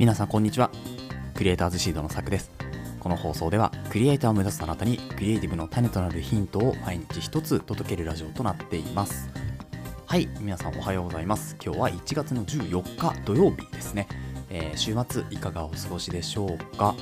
[0.00, 0.70] 皆さんこんにちは。
[1.34, 2.50] クリエイターズシードのさくです。
[3.00, 9.28] この放送ではクリエイターを目指すあなたにクリエイティブの種となるヒントを毎日一つ届けるラジオとなっています。
[10.06, 11.54] はい皆さんおはようございます。
[11.62, 14.08] 今日は1月の14日土曜日ですね、
[14.48, 16.94] えー、週末いかがお過ごしでしょうか？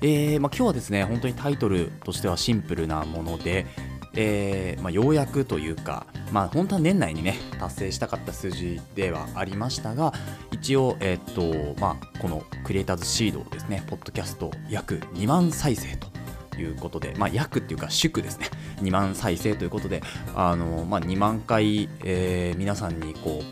[0.00, 3.66] えー、まあ、今日はですね本当にタイトルとしてはシンプルなもので、
[4.14, 10.12] えー、まあ、ようやくというか、まあ、本当は年内にね達成したかった数字ではありましたが
[10.50, 16.12] 一応、えー、まあ、このクリエイターズシードですねポッドキャスト約2万再生と
[16.60, 18.48] いうことで、まあ、約っていうか祝ですね。
[18.82, 20.02] 2万再生ということで
[20.34, 23.42] あの、まあ、2万回、えー、皆さんにこ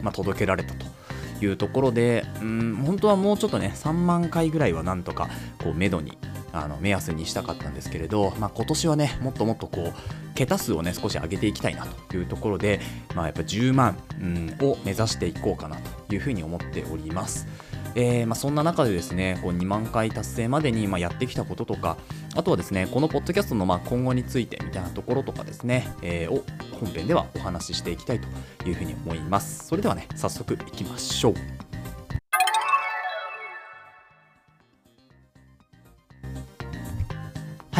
[0.00, 0.86] う、まあ、届けられたと
[1.44, 5.28] いうところでうん本当はもうちょっとね3万回ぐらいはなんとか
[5.62, 6.18] こう目処に
[6.52, 12.80] あの目安にしたかったんですけれど、まあ、今年はねもっともっとこう桁数をね少し上げていきたいなというところで、
[13.14, 15.76] まあ、やっぱ10万、うん、を目指していこうかな
[16.08, 17.46] というふうに思っております。
[17.94, 21.96] えー、まあ、そんな中でですねこう2万回達成までにまやってきたこととか
[22.36, 26.44] あとはですねこのポッドキャストのまあ今後についてみたいなところとかですね、えー、を
[26.78, 31.69] 本編ではお話ししていきたいというふうに思いますそれではね早速いきましょう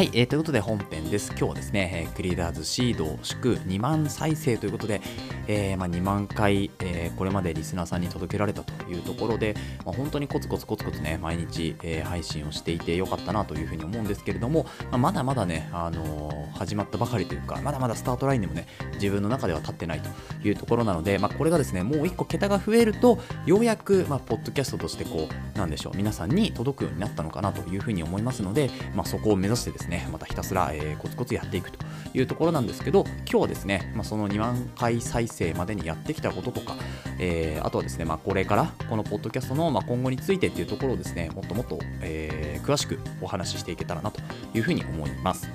[0.01, 1.29] はい、えー、ということで本編です。
[1.33, 5.03] 今日はですね、えー、クリーダーズシード祝2万再生ということで、
[5.47, 31.79] えー、まあ、2万回、えー、これまでリスナーさんに届けられたというところで、まあ、本当にコツコツコツコツね、毎日、え配信をしていてよかったなというふうに思うんですけれども、まあ、まだまだね、あの始まったばかりというか、まだまだスタートラインでもね、自分の中では立ってないというところなので、まこれがですね、もう1個桁が増えると、ようやく、まポッドキャストとしてこう、なんでしょう、皆さんに届くようになったのかなというふうに思いますので、まそこを目指してですね、ね、またひたすら、えー、コツコツやっていくと
[32.15, 36.77] いうところなんですけど、今日はですね、まあ、その2万回再生までにやってきたこととか、
[37.19, 44.21] えー、あとはですね、まあ、これからこのポッドキャストの、まあ、今後についてっていうところをですね、もっともっと、えー、詳しくお話ししていけたらなと
[44.55, 45.51] いうふうに思います。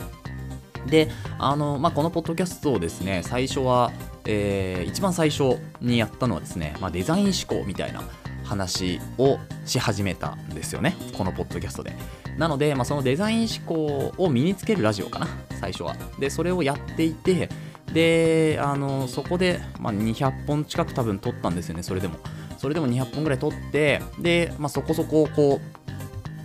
[0.87, 3.91] で、あの、まあ、このポッドキャストをですね、最初は、
[4.25, 8.03] えー、一番最初にやったのはですね、まあ、デザイン思考みたいな
[8.45, 11.95] 話をし始めたんですよね、このポッドキャストで。
[12.37, 15.27] なので、まあ、そのデザイン思考を身につけるラジオかな、
[15.59, 15.95] 最初は。
[16.19, 17.49] で、それをやっていて、
[17.93, 22.15] で、あのそこで、まあ、200本近く多分撮ったんですよね、それでも。
[22.57, 25.85] それでも200本ぐらい撮って、で、まあ、そこそこ、こう、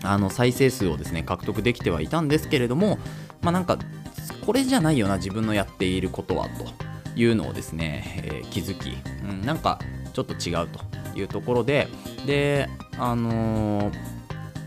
[0.03, 2.99] あの再生数をですね獲得できてはいたんですけれども、
[3.43, 3.79] まあ、なんか
[4.45, 6.65] これじゃないよな自分のやっていることはと
[7.15, 8.97] いうのをですね、えー、気づき、
[9.29, 9.79] うん、なんか
[10.13, 10.81] ちょっと違うと
[11.15, 11.89] いうところで
[12.27, 14.21] であのー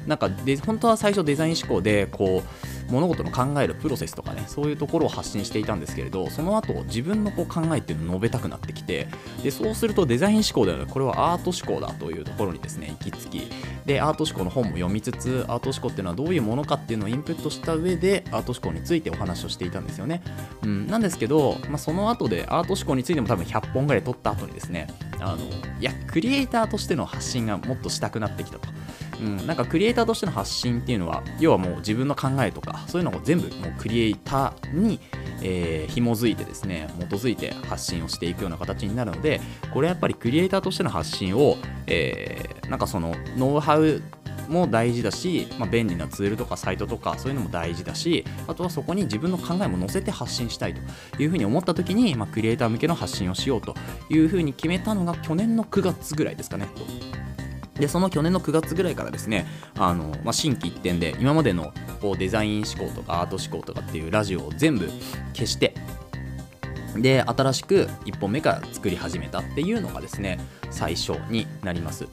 [0.08, 2.44] なんかで本当は最初デザイン思考でこ
[2.90, 9.08] う物事の考えるプロセスとかねそういうところを発信していたんですけれどその後自分のこう考えっていうのを述べたくなってきて
[9.42, 13.52] でそうするとデザイン思考ではなくこれはアート思考だというところにですね行き着き
[13.86, 20.22] でアート思考の本も読みつつアート思考っていうのはどういうものかっていうのをインプットした上でアート思考についてお話をしていたんですよね、
[20.64, 24.88] うん、なんですけど、まあ、その後でアート思考についても多分100本ぐらい取った後にですね
[25.32, 25.46] あの
[25.80, 28.70] いやクリエイターとしての発信がもっとしたくなってきたと。
[29.22, 35.00] うん、なんかクリエイターとしての発信っていうのは要はもう自分の考えとかそういうのを全部もうクリエイターに、
[35.42, 39.40] えー、紐づいてですね基づいて発信をしていくような形になるので
[39.74, 41.58] これやっぱりクリエイターとしての発信を、
[41.88, 44.02] えー、なんかそのノウハウ
[44.50, 53.76] も大事だし、まあ、便利なツールとかサイトとかそういうのも大事だしあとはそこに自分の考えも載せて発信したいというふうに思った時に、まあ、クリエイター向けの発信をしようと
[54.10, 56.68] いうふうに決めたのが去年の9月ぐらいですかね。
[57.76, 64.88] でその去年の9月ぐらいからですねあの、まあ、新規一点で今までのこうデザイン思考とかアート思考とかっていうラジオを全部
[65.34, 65.74] 消して
[66.96, 70.40] で新しく1本目から作り始めたっていうのがですね
[70.70, 72.08] 最初になります。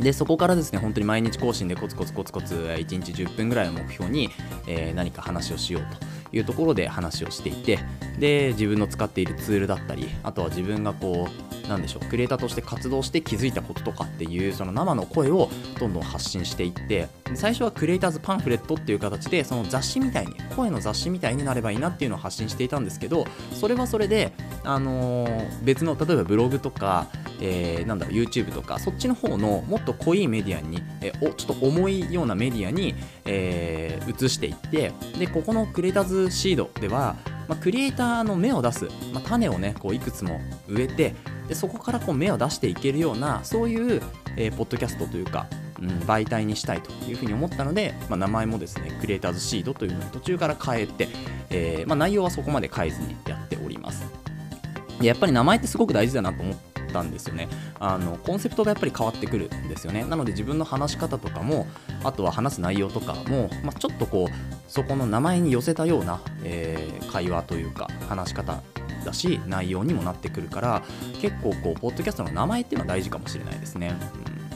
[0.00, 4.30] でそこからですね本当に毎日更新でコツコツコツコツ1日10分ぐらいを目標に、
[4.66, 5.82] えー、何か話をしよう
[6.30, 7.78] というところで話をしていて
[8.18, 24.32] で自分の使っているツールだったりあとは自分がこうなんでしょうクリエイターとして活動して気づいたこととかっていうその生の声をどんどん発信していって最初はクリエイターズパンフレットっていう形でその雑誌みたいに声の雑誌みたいになればいいなっていうのを発信していたんですけどそれはそれで、
[24.64, 27.08] あのー、別の例えばブログとか、
[27.40, 37.16] えー、なんだろう YouTube とかそっちの方のもっと濃いメディアに、えー、おちょっと重いようなメディアに、えー、移していってでここのクリエイターズシードでは
[37.48, 41.14] まあ、クリエイターの芽を出す、まあ、種をねこういくつも植えて
[41.48, 44.02] でそこからこう芽を出していけるようなそういう、
[44.36, 45.46] えー、ポッドキャストというか、
[45.80, 51.08] うん、媒体にしたいというふうに思ったので、まあ、名前もですねクリエイターズシードというのに途中から変えて、
[51.50, 54.04] えー、ま、内容はそこまで変えずにやっております。
[55.00, 57.48] でやっぱり名前ってすごく大事だなと思ってったんですよね。
[57.78, 60.04] あのコンセプトがやっぱり変わってくるんですよね。
[60.04, 61.66] なので自分の話し方とかも
[62.02, 68.62] あとは話す内容とかも、まあ、ちょっとこうそこの名前に寄せたような、えー、会話というか話し方
[69.04, 70.82] だし内容にもなってくるから
[71.20, 73.94] 結構こうポッドキャストの名前っていうのは大事かもしれないですね、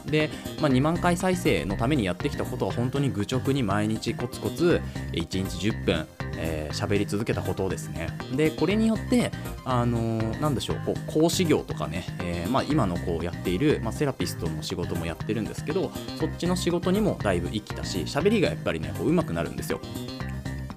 [0.05, 4.81] うん、で、まあ、2万回再生のためにやってきたことは本当に愚直に毎日コツコツ
[5.13, 6.07] 1日10分
[6.43, 8.09] えー、喋り続けたことですね。
[8.35, 9.31] で、これによって、
[9.65, 19.81] あのー、でしょう、こう講師業とかね、えー、まあ、今のこうやっている、まあ、セラピストの仕事もやってるんですけど、そっちの仕事にもだいぶ生きたし、喋りがやっぱりね、こう上手くなるんですよ。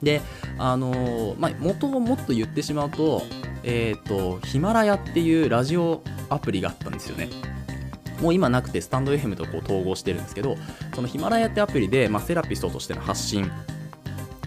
[0.01, 0.21] で、
[0.57, 3.23] あのー、まあ、元をもっと言ってしまうと、
[3.63, 7.29] えっ、と、ヒマラヤっていうラジオアプリがあったんですよね。
[8.21, 10.55] もう今なくてスタンド FM とこう統合してるんですけど
[10.95, 13.51] そのヒマラヤってアプリで、まあ、セラピストとしての発信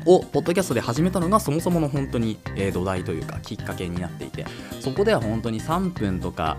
[0.06, 2.38] をポッドキャストで始めたのがそもそもの本当に、
[2.72, 4.46] 土台というかきっかけになっていて
[4.80, 6.56] そこでは本当に3分とか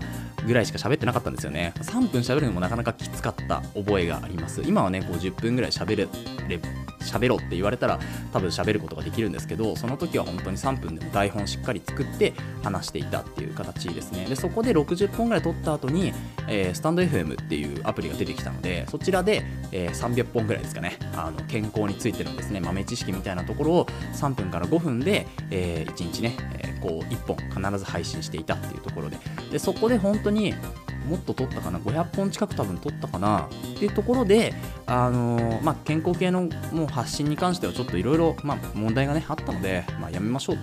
[0.48, 1.74] ぐらいしか喋ってなかったんですよね。
[1.76, 4.62] 3分喋るのもなかなかきつかった覚えがあります。
[4.64, 6.08] 今はねこう10分ぐらい喋る
[7.00, 7.98] 喋ろって言われたら
[8.32, 14.24] 多分喋ることができるんですけどその時は本当に3分でも台本しっかり作って話していたっていう形ですね。
[14.24, 16.12] でそこで60本ぐらい撮った後に、
[16.48, 20.98] えー、スタンド FM っていうアプリが出てきたのでそちらで、えー、300本ぐらいですかね。
[21.14, 27.36] あの健康についてのですね豆知識みたいなところを3分から5分で、えー、1日ね、えこう1本
[27.70, 29.18] 必ず配信していたっていうところで。
[29.50, 30.54] でそこで本当にに
[31.08, 33.46] もっと取ったかな？500本近く多分取ったかな？
[33.46, 33.48] っ
[33.78, 34.52] ていうところで、
[34.86, 38.36] あのー、まあ、健康系のもう発信に関してはちょっといろいろ
[38.74, 40.58] 問題がねあったので、まあ、やめましょう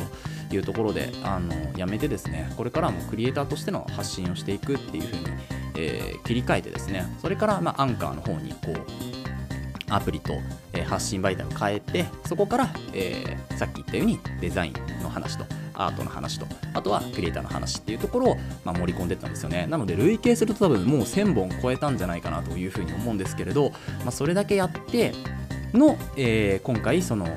[0.50, 5.26] というところで、あのー、やめてですねこれからもクリエイターとしての発信をしていくっていう風に、
[5.78, 9.25] えー、切り替えてですねそれから、まあ、アンカーの方にこう
[9.90, 10.34] アプリと、
[10.74, 19.68] え発信媒体を変えてそこから、えー、さっき言ったようにデザインの話とアートの話とあとはクリエイターの話っていうところを、まあ、盛り込んでったんですよね。
[19.68, 25.14] なので累計すると多分もう1000本超えたんじゃないかなというふうに思うんですけれど、まあ、それだけやって
[25.74, 27.28] の、えー、今回その、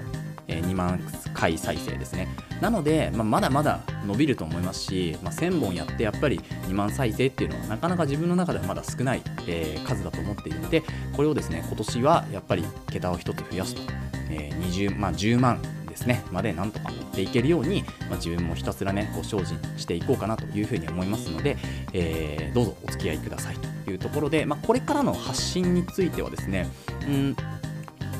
[0.48, 1.00] え、2万
[1.34, 2.28] 回再生ですね。
[2.60, 10.82] なので、まあ、まだまだ伸びると思いますし、まあ、1000本やってやっぱり2万再生っていうのはなかなか自分の中ではまだ少ない、えー、数だと思っているので
[11.14, 13.82] これをですね今年はやっぱり桁を1つ増やすと、
[14.30, 16.24] えー20まあ、10万ですね。
[16.30, 21.56] までなんとか持っていけるように、まあ、自分もひたすらねこう精進していこうかなというふうに思いますので、
[21.92, 26.68] えー、どうぞお付き合いくださいというところで、まあ、これからの発信についてはですね
[27.06, 27.36] うん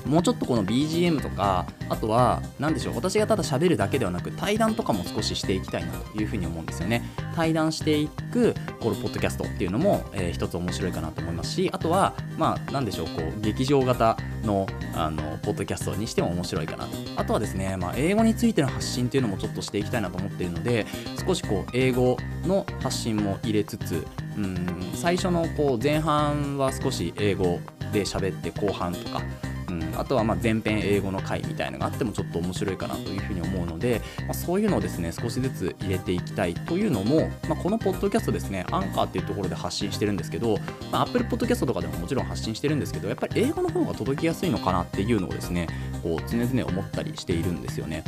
[0.08, 7.02] もうちょっとこの BGM とかあとは何でしょう私がただ喋るだけではなく対談とかも少ししていきたいなというふうに思うんですよね。
[7.36, 16.90] 対談していくこのポッドキャストっていうのも、えー、一つ面白いかなと思いますしあとはまあ何でしょうこう劇場型のあのポッドキャストにしても面白いかなと。
[17.16, 20.86] あとはですね、まあ、英語についての発信っていうのもちょっとしていきたいなと思っているので
[21.24, 24.06] 少しこう英語の発信も入れつつ
[24.36, 27.60] うん最初のこう前半は少し英語
[27.92, 29.22] で喋って後半とか
[29.68, 40.56] うんあとはま前編英語の回みたいのがあってもちょっと面白いかなというふうに思うので、まあ、そういうのをですね少しずつ入れていきたいというのも、まあ、このポッドキャストですねアンカーっていうところで発信してるんですけど、
[40.90, 45.66] まあ、Apple Podcast とかでももちろん発信してるんですけどやっぱり英語の方が届きやすいのかなっていうのをですね
[46.02, 48.04] こう常々思ったりしているんですよね。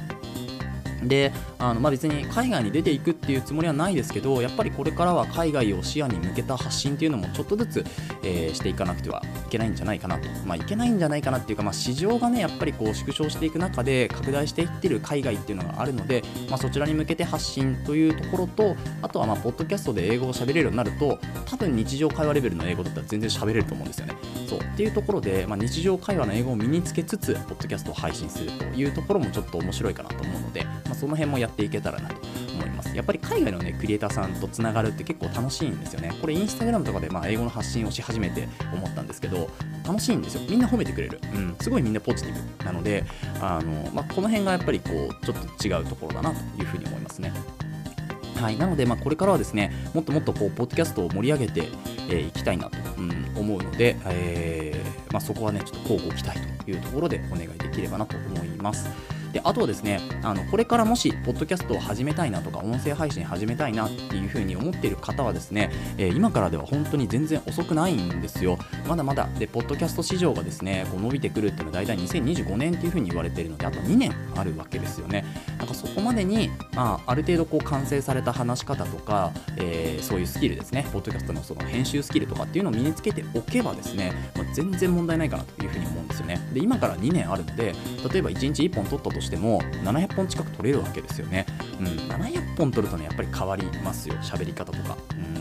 [1.02, 7.84] であのまあ、別に海外に出ていくっていうつもりはないですけどやっぱりこれからは海外を視野に向けた発信っていうのもちょっとずつ、
[8.22, 24.14] えー、していかなくてはいけないんじゃないかなと、まあ、いけないんじゃないかなっていうか、まあ、市場がねやっぱりこう縮小していく中で拡大していってる海外っていうのがあるので、まあ、そちらに向けて発信というところとあとはまあポッドキャストで英語を喋れるようになると多分日常会話レベルの英語だったら全然喋れると思うんですよね。
[24.46, 24.58] そう。
[24.58, 32.16] っていうところで、まあ、日常会話の英語を身につけつつポッドキャストを配信するというところもちょっと面白いかなと思うので、まあ、その辺もやっていけたらなと
[32.52, 32.96] 思います。
[32.96, 36.12] やっぱり海外のね、クリエイターさんとつながるって結構楽しいんですよね。
[36.20, 39.48] これインスタグラムとかでまあ英語の発信をし始めて思ったんですけど、
[39.86, 40.42] 楽しいんですよ。
[40.48, 41.20] みんな褒めてくれる。
[41.32, 43.04] うん、すごいみんなポジティブなので、
[43.40, 47.32] あの、まあ、この辺がやっぱりこう、ちょっと違うところだなというふうに思いますね。
[48.40, 51.64] はい、なので、まあ、これからはですね、もっともっとこう、ポッドキャストを盛り上げてい、
[52.08, 58.88] えー、きたいなと、うん、思うので、えー、まあ、そこはね、ちょっと交互期待というところでお願いできればなと思います。
[59.32, 68.58] であとはですねあのこれからもしポッドキャストを始めたいなとか音声配信始めたいなっていうふうに思っている方はですね、えー、今からでは本当に全然遅くないんですよ。
[68.86, 75.24] まだまだでポッドキャスト市場がですねこう伸びてくるっていうのは大体2025年っていうふうに言われているのであと2年あるわけですよね。
[75.58, 87.74] なんかそこまでに、まあ、ある程度こう完成された話し方とか、えー、そういうスキルですねポッドキャストのその編集スキルとかっていうのを身につけておけばですね、まあ、全然問題ないかなというふうに思うんですよねで今から2年あるので
[88.12, 91.46] 例えば1日1本取ったとしても700本近く取れるわけですよね。
[91.78, 94.96] うん、700本取るとね、やっぱり変わりますよ、喋り方とか。
[95.12, 95.40] うん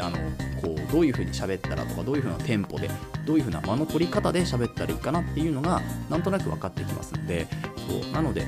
[0.00, 0.16] あの
[0.60, 2.90] こうどういうふうに喋ったらとかどういう風なテンポで
[3.24, 5.80] どういう風な間の取り方で喋ったらいいかなっていうのが
[6.10, 7.46] なんとなく分かってきますので
[7.88, 8.44] そうなので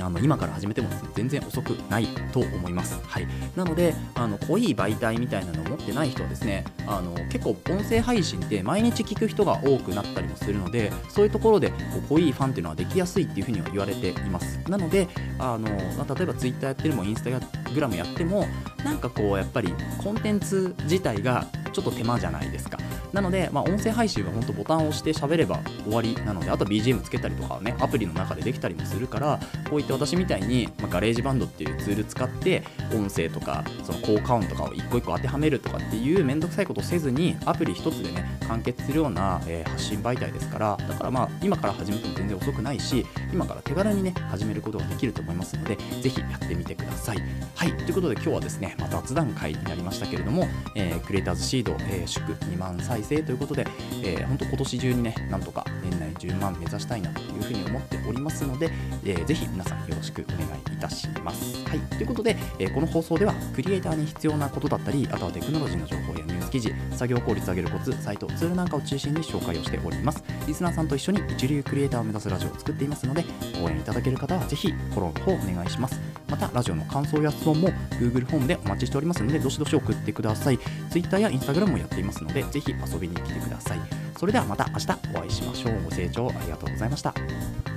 [0.00, 3.00] あの今から始めてもね全然遅くないと思います。
[3.06, 3.26] はい、
[3.56, 14.58] なのであの濃い媒体みたいなのを持ってない人はですねあの結構音声配信って毎日聞く人が多くなったりもするのでそういうところでこう濃いファンっていうのはできやすいっていうふうには言われています。
[14.68, 17.30] なのであの、まあ、例えば Twitter やってるもインスタ
[17.70, 18.46] グラムやっても
[18.84, 19.72] なんかこうやっぱり
[20.02, 22.78] コンテンツ自体がちょっと手間じゃないですか。
[23.12, 32.62] なので、まあ、音声配信は本当ボタンを押して喋れば終わりなので、あと BGM つけたりとかね、アプリの中でできたりもするから、こういった私みたいに、まあ、 GarageBand っていうツール使って、
[32.94, 47.18] 音声とか、その効果音とかを一個一個当てはめるとかっていうめんどくさいことをせずに、アプリ一つでね、完結するような、えー、発信媒体ですから、だからまあ、今から始めても全然遅くないし、今から手軽にね、始めることができると思いますので、ぜひやってみてください。
[47.54, 53.66] はい、ということで今日はですね、まあ、雑談会になりましたけれども、えー、クリエイターズシード、えー、祝2万再生ということで、
[54.02, 58.70] えー、本当今年中にね、なんとか年内10万目指したいなというふうに思っておりますので、
[59.04, 61.62] えー、ぜひ皆さんよろしくお願いいたします。
[61.68, 70.24] はい、ということで、えー、この放送ではクリエイターに必要なことだったり、あとはテクノロジーの情報やニュス記事、作業効率上げるコツ、サイト、ツールなんかを中心に紹介をしております。
[70.46, 73.24] リスナーさんと一緒に一流クリエイターを目指すラジオを作っていますので、
[73.62, 76.00] 応援いただける方はぜひフォローの方お願いします。
[76.28, 77.68] また、ラジオの感想や質問も
[78.00, 80.58] Google フォームでお待ちしておりますので、どしどし送ってください。
[80.90, 83.80] Twitter や Instagram もやっていますので、ぜひ遊びに来てください。
[84.18, 85.82] それではまた明日お会いしましょう。
[85.84, 87.75] ご清聴ありがとうございました。